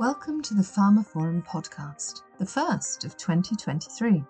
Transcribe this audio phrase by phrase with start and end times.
[0.00, 4.24] Welcome to the pharmaphorum podcast, the first of 2023.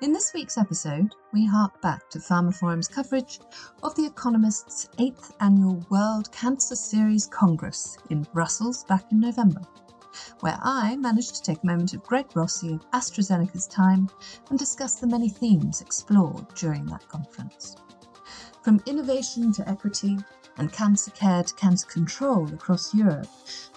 [0.00, 3.40] In this week's episode, we hark back to pharmaphorum's coverage
[3.82, 9.60] of The Economist's 8th annual World Cancer Series Congress in Brussels back in November,
[10.40, 14.08] where I managed to take a moment of Greg Rossi of AstraZeneca's time
[14.48, 17.76] and discuss the many themes explored during that conference.
[18.62, 20.16] From innovation to equity,
[20.58, 23.28] and cancer care to cancer control across Europe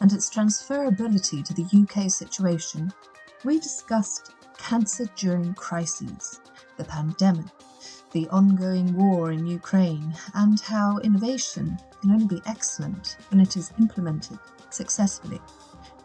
[0.01, 2.91] and its transferability to the UK situation,
[3.43, 6.41] we discussed cancer during crises,
[6.77, 7.45] the pandemic,
[8.11, 13.71] the ongoing war in Ukraine, and how innovation can only be excellent when it is
[13.79, 15.41] implemented successfully.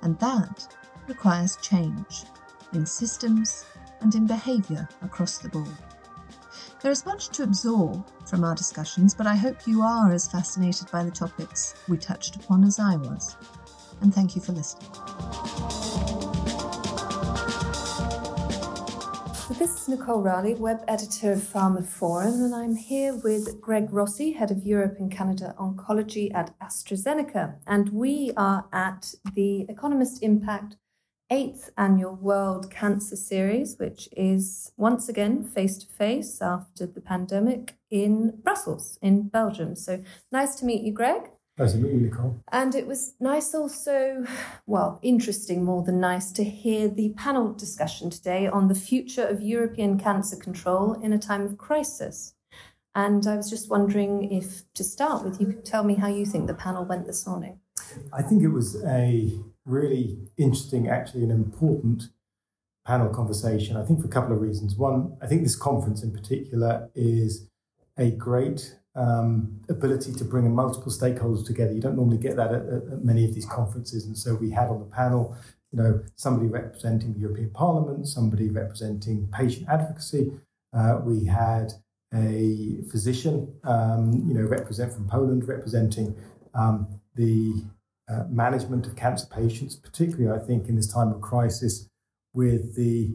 [0.03, 0.75] And that
[1.07, 2.25] requires change
[2.73, 3.65] in systems
[4.01, 5.69] and in behaviour across the board.
[6.85, 10.91] There is much to absorb from our discussions, but I hope you are as fascinated
[10.93, 13.39] by the topics we touched upon as I was.
[14.03, 14.91] And thank you for listening.
[19.59, 24.51] This is Nicole Raleigh, web editor of pharmaphorum, and I'm here with Greg Rossi, head
[24.51, 27.61] of Europe and Canada Oncology at AstraZeneca.
[27.67, 30.77] And we are at the Economist Impact
[31.31, 37.77] eighth annual World Cancer Series, which is once again face to face after the pandemic
[37.91, 39.77] in Brussels, in Belgium.
[39.77, 41.23] So nice to meet you, Greg.
[41.57, 42.43] Nice to meet you, Nicole.
[42.51, 44.27] And it was nice also,
[44.67, 49.41] well, interesting more than nice to hear the panel discussion today on the future of
[49.41, 52.35] European cancer control in a time of crisis.
[52.97, 56.27] And I was just wondering if, to start with, you could tell me how you
[56.27, 57.61] think the panel went this morning.
[58.13, 59.33] I think it was a
[59.67, 62.09] really interesting, actually, an important
[62.87, 63.77] panel conversation.
[63.77, 64.77] I think for a couple of reasons.
[64.77, 67.49] One, I think this conference in particular is
[67.97, 71.73] a great um, ability to bring in multiple stakeholders together.
[71.73, 74.69] You don't normally get that at, at, many of these conferences, and so we had
[74.69, 75.37] on the panel,
[75.73, 80.33] you know, somebody representing the European Parliament, somebody representing patient advocacy.
[80.73, 81.73] Uh, we had
[82.13, 86.15] a physician, um, you know, represent from Poland, representing
[86.55, 86.87] um,
[87.17, 87.65] the
[88.09, 91.89] uh, management of cancer patients, particularly, I think, in this time of crisis
[92.33, 93.15] with the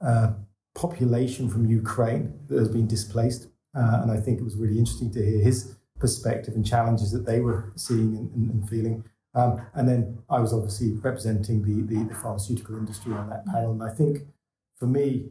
[0.00, 0.34] uh,
[0.74, 3.48] population from Ukraine that has been displaced.
[3.74, 7.26] Uh, and I think it was really interesting to hear his perspective and challenges that
[7.26, 9.04] they were seeing and, and, feeling.
[9.34, 13.72] Um, and then I was obviously representing the, the, the pharmaceutical industry on that panel.
[13.72, 14.22] And I think
[14.78, 15.28] for me,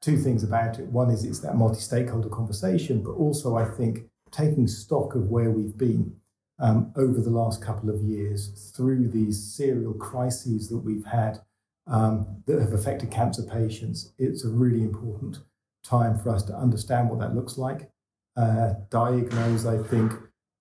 [0.00, 0.86] two things about it.
[0.86, 5.50] One is it's that multi stakeholder conversation, but also I think taking stock of where
[5.50, 6.16] we've been
[6.58, 11.40] um, over the last couple of years through these serial crises that we've had
[11.86, 14.12] um, that have affected cancer patients.
[14.18, 15.38] It's a really important
[15.84, 17.90] time for us to understand what that looks like,
[18.36, 20.12] uh, diagnose, I think,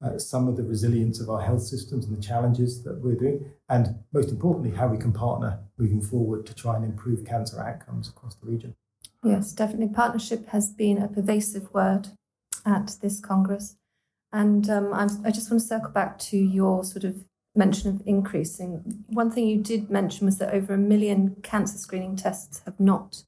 [0.04, 3.52] uh, some of the resilience of our health systems and the challenges that we're doing,
[3.70, 8.10] and most importantly, how we can partner moving forward to try and improve cancer outcomes
[8.10, 8.76] across the region.
[9.24, 9.90] Yes, definitely.
[9.90, 12.10] Partnership has been a pervasive word
[12.66, 13.76] at this Congress.
[14.34, 17.16] And um, i just want to circle back to your sort of
[17.56, 19.03] mention of increasing.
[19.08, 23.24] One thing you did mention was that over a million cancer screening tests have not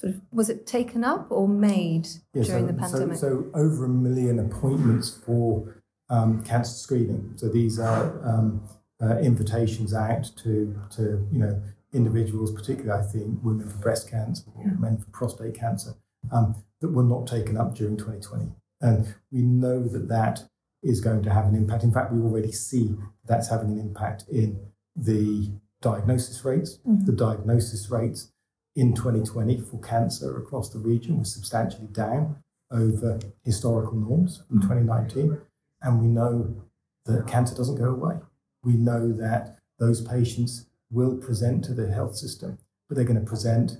[0.00, 3.16] sort of was it taken up or made yeah, during so, the pandemic?
[3.18, 7.32] So, so, over a million appointments for um, cancer screening.
[7.36, 8.62] So these are um,
[9.02, 14.44] uh, invitations out to to you know individuals, particularly I think women for breast cancer,
[14.58, 14.72] yeah.
[14.78, 15.94] men for prostate cancer,
[16.32, 18.52] um, that were not taken up during 2020.
[18.80, 20.44] And we know that that
[20.82, 21.82] is going to have an impact.
[21.84, 22.94] In fact, we already see
[23.26, 24.60] that's having an impact in
[24.94, 25.50] the
[25.80, 26.78] diagnosis rates.
[26.86, 27.06] Mm-hmm.
[27.06, 28.32] The diagnosis rates
[28.76, 32.36] in 2020 for cancer across the region was substantially down
[32.70, 34.68] over historical norms in mm-hmm.
[34.68, 35.40] 2019.
[35.82, 36.62] And we know
[37.06, 38.18] that cancer doesn't go away.
[38.62, 43.26] We know that those patients will present to the health system, but they're going to
[43.26, 43.72] present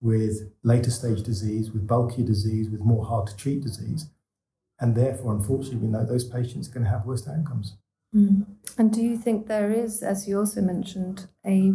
[0.00, 4.10] with later stage disease, with bulkier disease, with more hard to treat disease.
[4.80, 7.76] And therefore, unfortunately, we know those patients are going to have worse outcomes.
[8.14, 8.46] Mm.
[8.78, 11.74] And do you think there is, as you also mentioned, a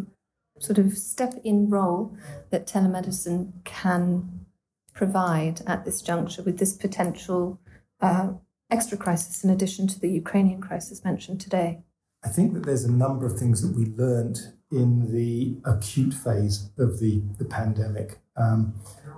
[0.60, 2.16] sort of step in role
[2.50, 4.46] that telemedicine can
[4.94, 7.60] provide at this juncture with this potential
[8.02, 8.34] uh,
[8.70, 11.84] extra crisis in addition to the Ukrainian crisis mentioned today?
[12.24, 14.40] I think that there's a number of things that we learned
[14.72, 18.20] in the acute phase of the, the pandemic.
[18.36, 18.76] Um,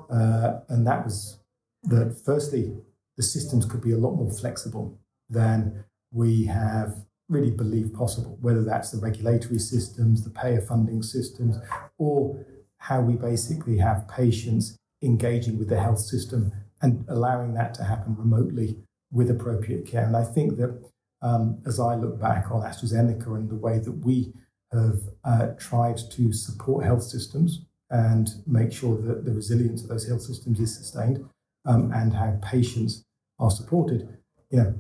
[0.10, 1.40] uh, and that was
[1.84, 2.74] that, firstly,
[3.22, 8.64] the systems could be a lot more flexible than we have really believed possible, whether
[8.64, 11.56] that's the regulatory systems, the payer funding systems,
[12.00, 12.44] or
[12.78, 16.52] how we basically have patients engaging with the health system
[16.82, 18.76] and allowing that to happen remotely
[19.12, 20.04] with appropriate care.
[20.04, 20.74] And I think that
[21.22, 24.34] um, as I look back on AstraZeneca and the way that we
[24.72, 30.08] have uh, tried to support health systems and make sure that the resilience of those
[30.08, 31.24] health systems is sustained
[31.66, 33.04] um, and how patients
[33.42, 34.08] are supported.
[34.50, 34.76] You know,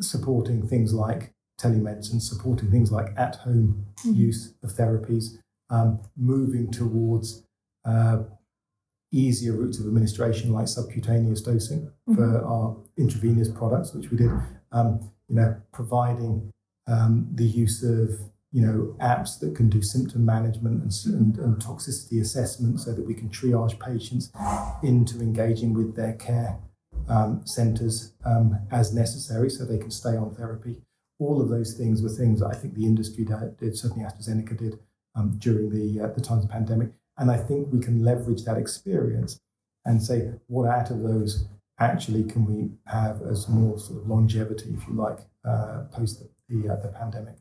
[0.00, 4.14] supporting things like telemedicine, supporting things like at home mm-hmm.
[4.14, 5.38] use of therapies,
[5.70, 7.44] um, moving towards
[7.84, 8.18] uh,
[9.12, 12.14] easier routes of administration like subcutaneous dosing mm-hmm.
[12.14, 14.30] for our intravenous products, which we did.
[14.72, 16.50] Um, you know, providing
[16.86, 18.10] um, the use of
[18.50, 23.06] you know apps that can do symptom management and, and, and, toxicity assessment, so that
[23.06, 24.30] we can triage patients
[24.82, 26.58] into engaging with their care
[27.12, 30.76] um, centres um, as necessary, so they can stay on therapy.
[31.18, 34.78] All of those things were things that I think the industry did, certainly AstraZeneca did
[35.14, 38.44] um, during the uh, the times of the pandemic, and I think we can leverage
[38.44, 39.38] that experience
[39.84, 41.46] and say what out of those
[41.78, 46.28] actually can we have as more sort of longevity, if you like, uh, post the
[46.48, 47.36] the, uh, the pandemic.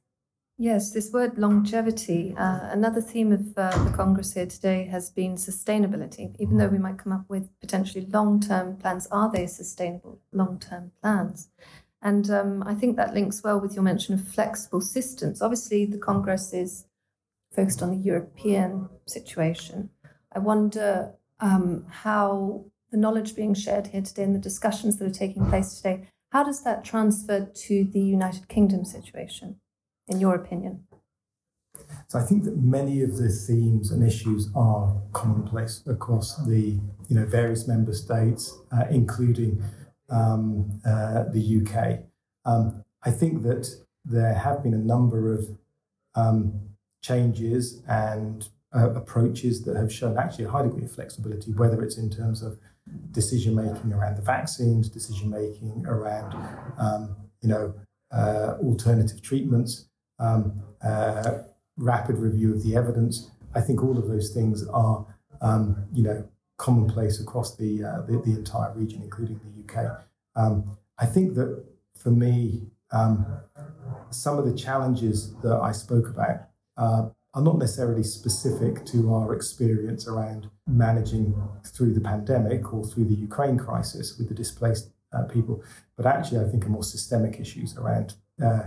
[0.62, 2.36] Yes, this word longevity.
[2.38, 6.36] Uh, another theme of uh, the Congress here today has been sustainability.
[6.38, 10.60] Even though we might come up with potentially long term plans, are they sustainable long
[10.60, 11.50] term plans?
[12.04, 15.42] And um, I think that links well with your mention of flexible systems.
[15.42, 16.86] Obviously, the Congress is
[17.52, 19.90] focused on the European situation.
[20.31, 25.12] I wonder um, how the knowledge being shared here today and the discussions that are
[25.12, 29.60] taking place today how does that transfer to the United Kingdom situation,
[30.12, 30.84] in your opinion?
[32.08, 36.78] So I think that many of the themes and issues are commonplace across the
[37.08, 39.63] you know various member states, uh, including
[40.10, 42.04] um, uh, the UK.
[42.46, 43.69] Um, I think that
[44.04, 45.48] there have been a number of
[46.16, 46.60] um,
[47.02, 51.98] changes and uh, approaches that have shown actually a high degree of flexibility, whether it's
[51.98, 52.58] in terms of
[53.12, 56.34] decision making around the vaccines, decision making around
[56.78, 57.74] um, you know
[58.12, 59.86] uh, alternative treatments,
[60.21, 61.39] um, uh,
[61.77, 63.29] rapid review of the evidence.
[63.53, 65.06] I think all of those things are
[65.41, 66.27] um, you know
[66.57, 70.06] commonplace across the, uh, the, the entire region, including the UK.
[70.35, 71.65] Um, I think that
[71.97, 73.25] for me, um,
[74.12, 76.41] some of the challenges that I spoke about
[76.77, 81.33] uh, are not necessarily specific to our experience around managing
[81.65, 85.63] through the pandemic or through the Ukraine crisis with the displaced uh, people,
[85.97, 88.13] but actually, I think are more systemic issues around
[88.44, 88.63] uh,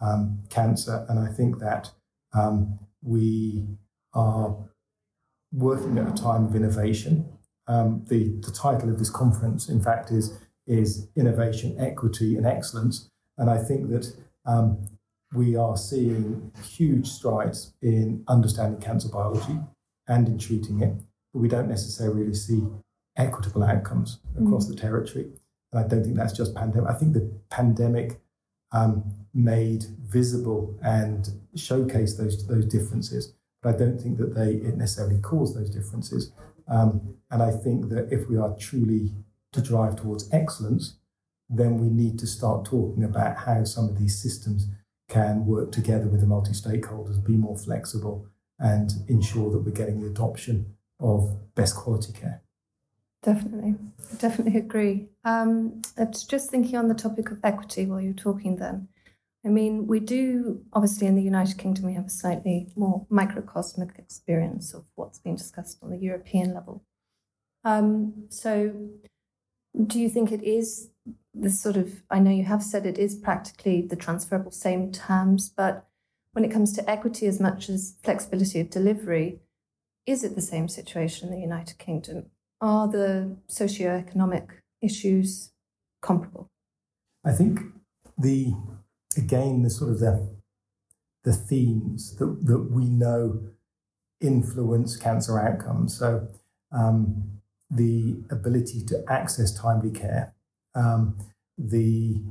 [0.00, 1.06] um, cancer.
[1.08, 1.90] And I think that
[2.32, 3.66] um, we
[4.14, 4.56] are
[5.52, 7.26] working at a time of innovation.
[7.66, 13.08] Um, the, the title of this conference, in fact, is, is Innovation, Equity, and Excellence.
[13.36, 14.12] And I think that
[14.46, 14.86] um,
[15.34, 19.58] we are seeing huge strides in understanding cancer biology
[20.06, 20.94] and in treating it,
[21.32, 22.62] but we don't necessarily see
[23.16, 24.70] equitable outcomes across mm.
[24.70, 25.26] the territory.
[25.72, 26.88] And I don't think that's just pandemic.
[26.88, 28.20] I think the pandemic
[28.72, 29.04] um,
[29.34, 35.20] made visible and showcased those those differences, but I don't think that they it necessarily
[35.20, 36.32] caused those differences.
[36.68, 39.12] Um, and I think that if we are truly
[39.52, 40.98] to drive towards excellence,
[41.48, 44.66] then we need to start talking about how some of these systems
[45.08, 48.26] can work together with the multi stakeholders, be more flexible,
[48.58, 52.42] and ensure that we're getting the adoption of best quality care.
[53.22, 53.74] Definitely,
[54.18, 55.08] definitely agree.
[55.24, 55.82] Um,
[56.28, 58.88] just thinking on the topic of equity while you're talking then.
[59.44, 63.98] I mean, we do, obviously, in the United Kingdom, we have a slightly more microcosmic
[63.98, 66.84] experience of what's being discussed on the European level.
[67.64, 68.90] Um, so,
[69.86, 70.90] do you think it is
[71.34, 75.48] this sort of, I know you have said it is practically the transferable same terms,
[75.48, 75.86] but
[76.32, 79.40] when it comes to equity as much as flexibility of delivery,
[80.06, 82.30] is it the same situation in the United Kingdom?
[82.60, 85.52] Are the socio-economic issues
[86.02, 86.48] comparable?
[87.24, 87.60] I think
[88.16, 88.52] the
[89.16, 90.28] again the sort of the
[91.24, 93.40] the themes that, that we know
[94.20, 95.96] influence cancer outcomes.
[95.96, 96.28] So
[96.72, 100.34] um, the ability to access timely care,
[100.74, 101.16] um,
[101.56, 102.22] the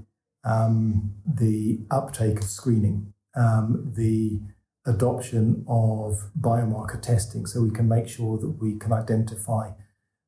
[0.43, 4.39] um, the uptake of screening, um, the
[4.85, 9.71] adoption of biomarker testing, so we can make sure that we can identify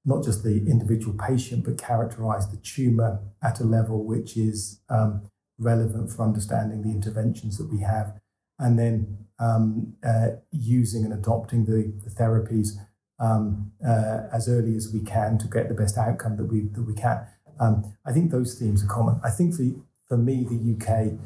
[0.06, 5.30] not just the individual patient, but characterize the tumor at a level which is um,
[5.58, 8.20] relevant for understanding the interventions that we have,
[8.58, 12.78] and then um, uh, using and adopting the, the therapies
[13.20, 16.84] um, uh, as early as we can to get the best outcome that we that
[16.84, 17.26] we can.
[17.60, 19.20] Um, I think those themes are common.
[19.24, 19.64] I think for,
[20.08, 21.20] for me, the UK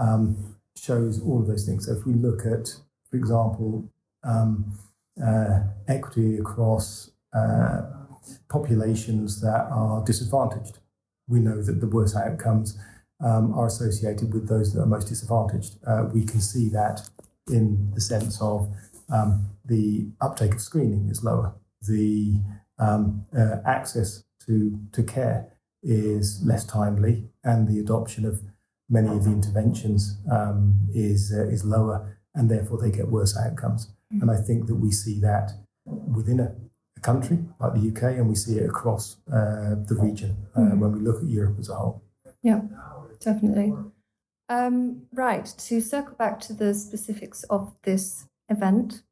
[0.00, 1.86] um, shows all of those things.
[1.86, 2.68] So if we look at,
[3.10, 3.90] for example,
[4.22, 4.78] um,
[5.24, 7.82] uh, equity across uh,
[8.48, 10.78] populations that are disadvantaged,
[11.28, 12.78] we know that the worst outcomes
[13.24, 15.76] um, are associated with those that are most disadvantaged.
[15.86, 17.08] Uh, we can see that
[17.48, 18.68] in the sense of
[19.12, 22.34] um, the uptake of screening is lower, the
[22.78, 28.42] um, uh, access to, to care is less timely, and the adoption of
[28.88, 33.86] many of the interventions um, is, uh, is lower, and therefore they get worse outcomes.
[34.12, 34.22] Mm-hmm.
[34.22, 35.52] And I think that we see that
[35.86, 36.54] within a,
[37.00, 40.80] a, country like the UK, and we see it across uh, the region uh, mm-hmm.
[40.80, 42.02] when we look at Europe as a whole.
[42.42, 42.62] Yeah,
[43.20, 43.74] definitely.
[44.48, 49.02] Um, right, to circle back to the specifics of this event,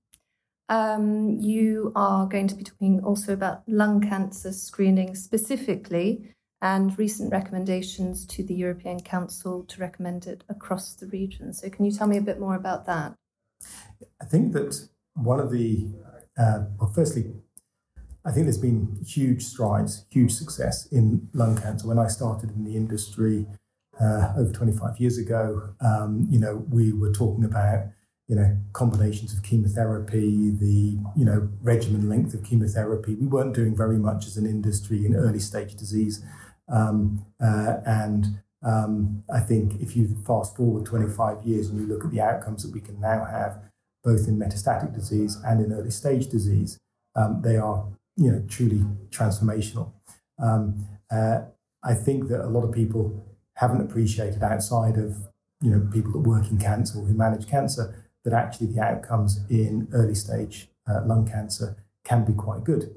[0.69, 7.31] um, you are going to be talking also about lung cancer screening specifically and recent
[7.33, 11.55] recommendations to the European Council to recommend it across the region.
[11.55, 13.15] So, can you tell me a bit more about that?
[14.21, 15.89] I think that one of the,
[16.37, 17.33] uh, well, firstly,
[18.29, 21.89] I think there's been huge strides, huge success in lung cancer.
[21.89, 23.47] When I started in the industry
[23.99, 27.87] uh, over 25 years ago, um, you know, we were talking about
[28.29, 33.15] you know, combinations of chemotherapy, the, you know, regimen length of chemotherapy.
[33.15, 36.23] We weren't doing very much as an industry in early stage disease.
[36.71, 38.27] Um, uh, and
[38.63, 42.65] um, I think if you fast forward 25 years and you look at the outcomes
[42.65, 43.63] that we can now have,
[44.05, 46.79] both in metastatic disease and in early stage disease,
[47.17, 47.87] um, they are,
[48.19, 49.93] you know, truly transformational.
[50.43, 51.43] Um, uh,
[51.85, 55.17] I think that a lot of people haven't appreciated outside of,
[55.63, 59.41] you know, people that work in cancer or who manage cancer that actually the outcomes
[59.49, 62.91] in early stage uh, lung cancer can be quite good.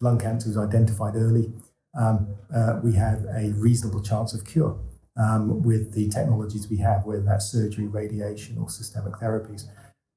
[0.00, 1.52] Lung cancer is identified early.
[1.98, 4.78] Um, uh, we have a reasonable chance of cure
[5.20, 9.64] um, with the technologies we have, whether that's surgery, radiation, or systemic therapies.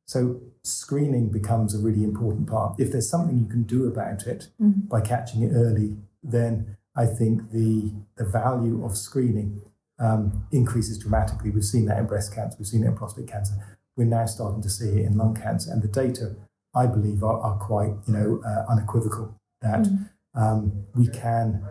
[0.05, 2.79] So screening becomes a really important part.
[2.79, 4.87] If there's something you can do about it mm-hmm.
[4.87, 9.61] by catching it early, then I think the the value of screening
[9.99, 11.49] um, increases dramatically.
[11.49, 13.55] We've seen that in breast cancer, we've seen it in prostate cancer
[13.95, 15.71] we're now starting to see it in lung cancer.
[15.71, 16.35] And the data,
[16.75, 20.09] I believe, are, are quite you know uh, unequivocal that mm.
[20.35, 21.63] um, we can,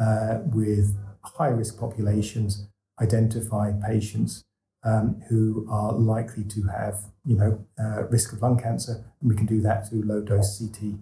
[0.00, 2.68] uh, with high risk populations,
[3.00, 4.44] identify patients
[4.84, 9.36] um, who are likely to have you know uh, risk of lung cancer, and we
[9.36, 10.94] can do that through low dose CT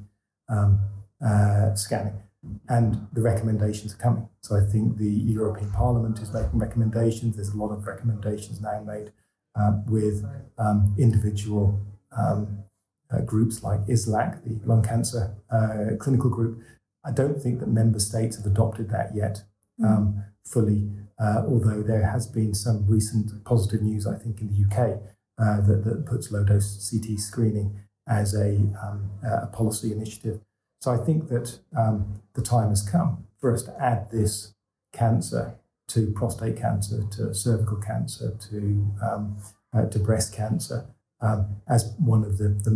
[0.48, 0.80] um,
[1.24, 2.22] uh, scanning.
[2.68, 4.28] And the recommendations are coming.
[4.42, 7.34] So I think the European Parliament is making recommendations.
[7.34, 9.12] There's a lot of recommendations now made
[9.58, 10.24] uh, with
[10.56, 11.80] um, individual
[12.16, 12.64] um,
[13.10, 16.62] uh, groups like IASLC, the lung cancer uh, clinical group.
[17.04, 19.42] I don't think that member states have adopted that yet
[19.80, 19.86] mm.
[19.86, 24.64] um, fully, uh, although there has been some recent positive news, I think, in the
[24.66, 25.00] UK
[25.38, 30.40] uh, that, that puts low dose CT screening as a, um, a policy initiative.
[30.80, 34.54] So I think that um, the time has come for us to add this
[34.92, 35.58] cancer
[35.88, 39.38] to prostate cancer, to cervical cancer, to um,
[39.72, 40.86] uh, to breast cancer,
[41.20, 42.70] um, as one of the, the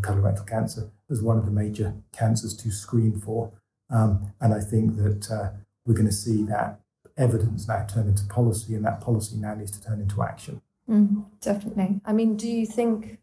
[0.00, 3.52] colorectal cancer as one of the major cancers to screen for.
[3.90, 5.50] Um, and I think that uh,
[5.84, 6.80] we're going to see that
[7.16, 10.60] evidence now turn into policy, and that policy now needs to turn into action.
[10.88, 12.00] Mm, definitely.
[12.04, 13.18] I mean, do you think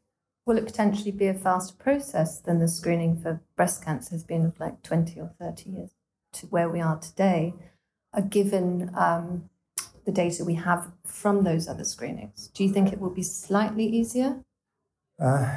[0.46, 4.46] will it potentially be a faster process than the screening for breast cancer has been
[4.46, 5.90] of like 20 or 30 years
[6.34, 7.54] to where we are today?
[8.14, 9.50] a given um,
[10.06, 12.50] the data we have from those other screenings?
[12.54, 14.44] Do you think it will be slightly easier?
[15.20, 15.52] Uh,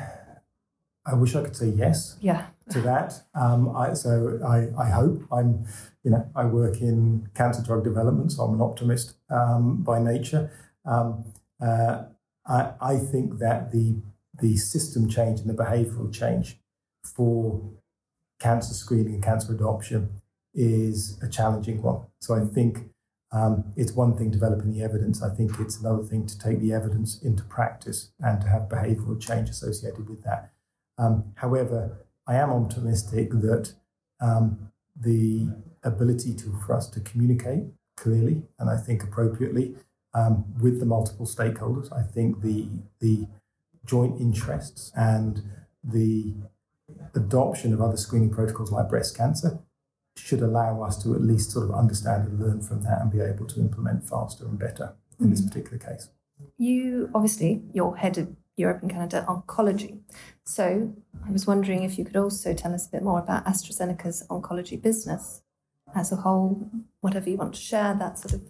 [1.04, 2.16] I wish I could say yes.
[2.20, 2.46] Yeah.
[2.70, 5.66] To that, um, I, so I, I hope I'm,
[6.06, 10.52] you know, I work in cancer drug development, so I'm an optimist um, by nature.
[10.84, 12.04] Um, uh,
[12.46, 13.96] I, I think that the
[14.40, 16.60] the system change and the behavioural change
[17.02, 17.60] for
[18.38, 20.22] cancer screening and cancer adoption
[20.54, 22.02] is a challenging one.
[22.20, 22.90] So I think
[23.32, 25.24] um, it's one thing developing the evidence.
[25.24, 29.20] I think it's another thing to take the evidence into practice and to have behavioural
[29.20, 30.52] change associated with that.
[30.98, 33.72] Um, however, I am optimistic that
[34.20, 35.48] um, the
[35.86, 37.64] ability to, for us to communicate
[37.96, 39.74] clearly and I think appropriately
[40.16, 42.68] um, with the multiple stakeholders, I think the
[43.00, 43.26] the
[43.84, 45.42] joint interests and
[45.84, 46.34] the
[47.14, 49.60] adoption of other screening protocols like breast cancer
[50.16, 53.20] should allow us to at least sort of understand and learn from that and be
[53.20, 55.48] able to implement faster and better in this mm.
[55.48, 56.08] particular case.
[56.56, 60.00] You obviously, you're head of Europe and Canada oncology.
[60.44, 60.94] So
[61.26, 64.80] I was wondering if you could also tell us a bit more about AstraZeneca's oncology
[64.80, 65.42] business
[65.96, 68.42] as a whole, whatever you want to share, that sort of.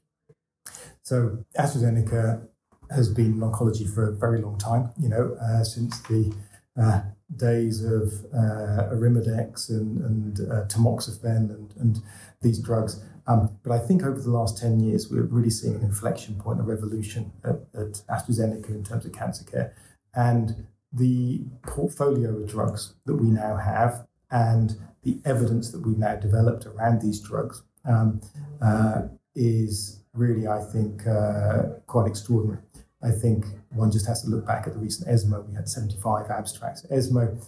[1.03, 2.49] So AstraZeneca
[2.91, 6.35] has been in oncology for a very long time, you know, uh, since the
[6.81, 7.03] uh,
[7.35, 12.03] days of uh, Arimidex and, and uh, tamoxifen and, and
[12.43, 13.01] these drugs.
[13.27, 16.61] Um, but I think over the last 10 years, we're really seeing an inflection point,
[16.61, 19.75] a revolution at, at AstraZeneca in terms of cancer care.
[20.15, 24.77] And the portfolio of drugs that we now have and
[25.07, 28.21] the evidence that we've now developed around these drugs um,
[28.61, 29.03] uh,
[29.37, 32.61] is really, I think, uh, quite extraordinary.
[33.05, 35.43] I think one just has to look back at the recent ESMO.
[35.43, 37.39] We had 75 abstracts at ESMO.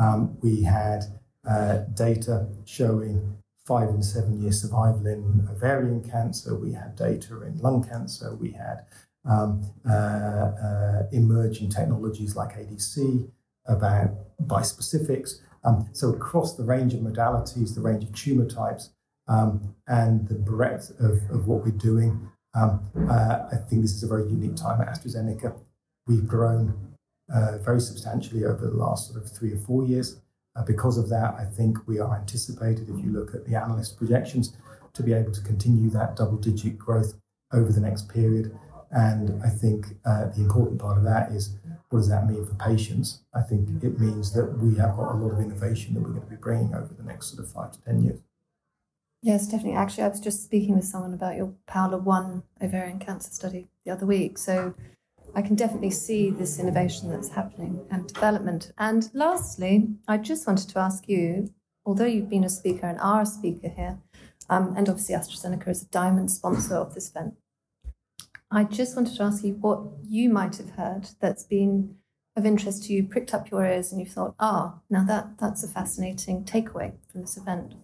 [0.00, 1.02] Um, we had
[1.48, 6.54] uh, data showing five and seven year survival in ovarian cancer.
[6.54, 8.36] We had data in lung cancer.
[8.36, 8.84] We had
[9.24, 13.28] um, uh, uh, emerging technologies like ADC
[13.66, 14.10] about
[14.46, 15.40] bispecifics.
[15.68, 18.90] Um, so across the range of modalities, the range of tumor types,
[19.28, 24.02] um, and the breadth of, of what we're doing, um, uh, I think this is
[24.02, 25.60] a very unique time at AstraZeneca.
[26.06, 26.96] We've grown
[27.32, 30.20] uh, very substantially over the last sort of three or four years.
[30.56, 33.98] Uh, because of that, I think we are anticipated, if you look at the analyst
[33.98, 34.56] projections,
[34.94, 37.12] to be able to continue that double digit growth
[37.52, 38.58] over the next period.
[38.90, 41.54] And I think uh, the important part of that is
[41.90, 43.20] what does that mean for patients?
[43.34, 46.22] I think it means that we have got a lot of innovation that we're going
[46.22, 48.20] to be bringing over the next sort of five to 10 years.
[49.22, 49.74] Yes, definitely.
[49.74, 53.92] Actually, I was just speaking with someone about your Paola 1 ovarian cancer study the
[53.92, 54.38] other week.
[54.38, 54.74] So
[55.34, 58.70] I can definitely see this innovation that's happening and development.
[58.78, 61.52] And lastly, I just wanted to ask you,
[61.84, 63.98] although you've been a speaker and are a speaker here,
[64.50, 67.34] um, and obviously AstraZeneca is a diamond sponsor of this event,
[68.50, 71.96] I just wanted to ask you what you might have heard that's been
[72.36, 75.64] of interest to you, pricked up your ears, and you thought, ah, now that that's
[75.64, 77.74] a fascinating takeaway from this event.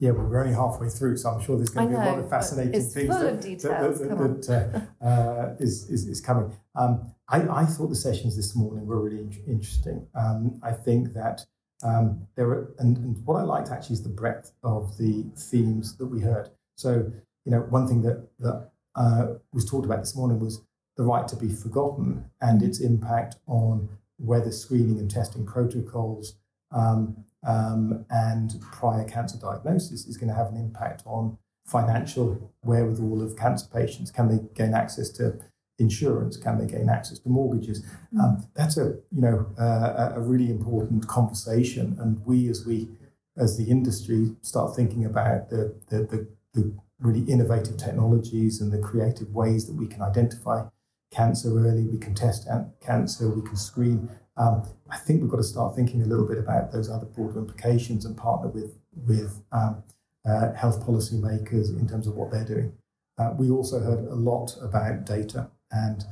[0.00, 2.18] Yeah, well, we're only halfway through, so I'm sure there's going to be a lot
[2.18, 4.00] of fascinating things full that, details.
[4.00, 6.52] that, that, that uh, uh, is, is, is coming.
[6.74, 10.06] Um, I, I thought the sessions this morning were really in- interesting.
[10.14, 11.46] Um, I think that
[11.84, 15.96] um, there were, and, and what I liked actually is the breadth of the themes
[15.98, 16.50] that we heard.
[16.76, 17.10] So,
[17.44, 20.62] you know, one thing that, that uh, was talked about this morning was
[20.96, 26.36] the right to be forgotten and its impact on whether screening and testing protocols
[26.70, 33.22] um, um, and prior cancer diagnosis is going to have an impact on financial wherewithal
[33.22, 34.10] of cancer patients.
[34.10, 35.38] Can they gain access to
[35.78, 36.36] insurance?
[36.36, 37.84] Can they gain access to mortgages?
[38.20, 42.88] Um, that's a you know uh, a really important conversation, and we as we
[43.36, 48.78] as the industry start thinking about the the, the, the really innovative technologies and the
[48.78, 50.64] creative ways that we can identify
[51.12, 52.48] cancer early, we can test
[52.80, 54.10] cancer, we can screen.
[54.36, 57.38] Um, I think we've got to start thinking a little bit about those other broader
[57.38, 58.74] implications and partner with
[59.06, 59.84] with um,
[60.26, 62.72] uh, health in terms of what they're doing.
[63.18, 66.04] Uh, we also heard a lot about data and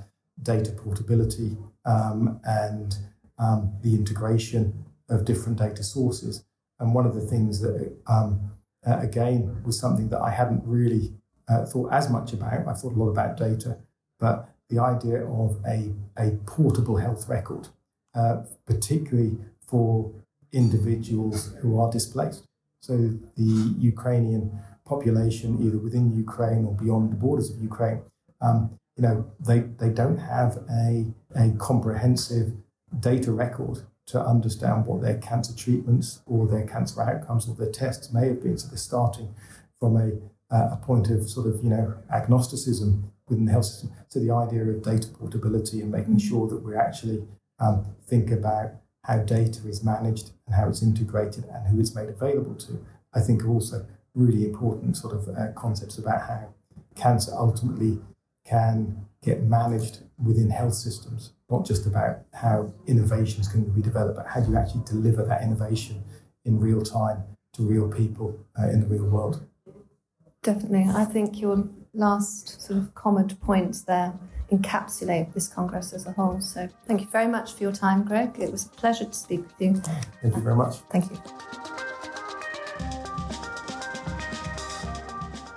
[0.42, 2.96] data portability um, and
[3.38, 6.44] um, the integration of different data sources.
[6.78, 8.52] And one of the things that um,
[8.86, 11.12] uh, again was something that I hadn't really
[11.48, 12.66] uh, thought as much about.
[12.66, 13.78] I thought a lot about data,
[14.18, 17.68] but the idea of a, a portable health record,
[18.14, 20.12] uh, particularly for
[20.52, 22.44] individuals who are displaced.
[22.80, 22.96] So
[23.36, 28.02] the Ukrainian population, either within Ukraine or beyond the borders of Ukraine,
[28.40, 32.52] um, you know, they, they don't have a, a comprehensive
[32.98, 38.12] data record to understand what their cancer treatments or their cancer outcomes or their tests
[38.12, 38.58] may have been.
[38.58, 39.34] So they're starting
[39.78, 43.92] from a, uh, a point of sort of, you know, agnosticism within the health system.
[44.08, 47.26] So the idea of data portability and making sure that we actually
[47.60, 48.72] um, think about
[49.04, 52.84] how data is managed and how it's integrated and who it's made available to,
[53.14, 56.54] I think are also really important sort of uh, concepts about how
[56.94, 57.98] cancer ultimately
[58.44, 64.26] can get managed within health systems, not just about how innovations can be developed, but
[64.26, 66.02] how do you actually deliver that innovation
[66.44, 67.22] in real time
[67.54, 69.46] to real people uh, in the real world.
[70.42, 70.86] Definitely.
[70.92, 74.14] I think your last sort of comment points there
[74.50, 76.40] encapsulate this Congress as a whole.
[76.40, 78.38] So thank you very much for your time, Greg.
[78.38, 79.74] It was a pleasure to speak with you.
[80.20, 80.76] Thank you very much.
[80.90, 81.71] Thank you.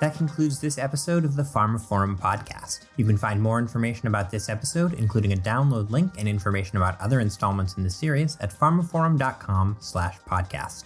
[0.06, 2.82] That concludes this episode of the pharmaphorum podcast.
[2.96, 7.02] You can find more information about this episode, including a download link and information about
[7.02, 10.84] other installments in the series at pharmaphorum.com slash podcast.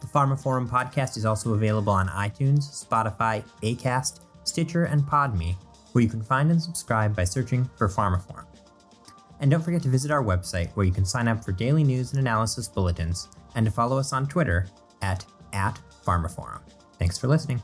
[0.00, 5.54] The pharmaphorum podcast is also available on iTunes, Spotify, Acast, Stitcher, and Podme,
[5.92, 8.46] where you can find and subscribe by searching for pharmaphorum.
[9.40, 12.12] And don't forget to visit our website where you can sign up for daily news
[12.12, 14.68] and analysis bulletins and to follow us on Twitter
[15.02, 16.62] at, at pharmaphorum.
[16.98, 17.62] Thanks for listening.